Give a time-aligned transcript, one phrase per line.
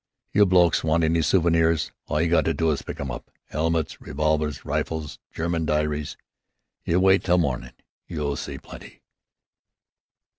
[0.31, 4.01] "You blokes want any souvenirs, all you got to do is pick 'em up: 'elmets,
[4.01, 6.17] revolvers, rifles, German di'ries.
[6.83, 7.73] You wite till mornin'.
[8.07, 9.03] You'll see plenty."